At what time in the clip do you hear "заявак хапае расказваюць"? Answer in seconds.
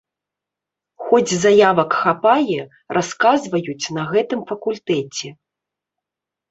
1.43-3.79